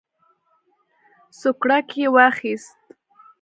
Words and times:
سوکړک 1.39 1.87
یې 2.01 2.07
واخیست. 2.15 2.73